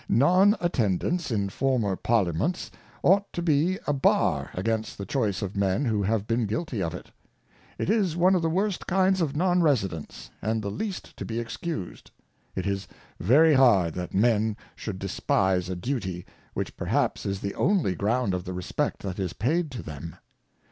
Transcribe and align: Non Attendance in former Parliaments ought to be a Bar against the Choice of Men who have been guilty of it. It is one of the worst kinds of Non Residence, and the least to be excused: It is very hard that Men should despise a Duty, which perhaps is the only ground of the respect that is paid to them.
Non 0.09 0.55
Attendance 0.59 1.29
in 1.29 1.49
former 1.49 1.95
Parliaments 1.95 2.71
ought 3.03 3.31
to 3.33 3.41
be 3.43 3.77
a 3.85 3.93
Bar 3.93 4.49
against 4.55 4.97
the 4.97 5.05
Choice 5.05 5.43
of 5.43 5.55
Men 5.55 5.85
who 5.85 6.01
have 6.01 6.25
been 6.25 6.47
guilty 6.47 6.81
of 6.81 6.95
it. 6.95 7.11
It 7.77 7.87
is 7.87 8.17
one 8.17 8.33
of 8.33 8.41
the 8.41 8.49
worst 8.49 8.87
kinds 8.87 9.21
of 9.21 9.35
Non 9.35 9.61
Residence, 9.61 10.31
and 10.41 10.63
the 10.63 10.71
least 10.71 11.15
to 11.17 11.23
be 11.23 11.39
excused: 11.39 12.09
It 12.55 12.65
is 12.65 12.87
very 13.19 13.53
hard 13.53 13.93
that 13.93 14.11
Men 14.11 14.57
should 14.75 14.97
despise 14.97 15.69
a 15.69 15.75
Duty, 15.75 16.25
which 16.55 16.75
perhaps 16.75 17.23
is 17.27 17.39
the 17.41 17.53
only 17.53 17.93
ground 17.93 18.33
of 18.33 18.43
the 18.43 18.53
respect 18.53 19.03
that 19.03 19.19
is 19.19 19.33
paid 19.33 19.69
to 19.69 19.83
them. 19.83 20.15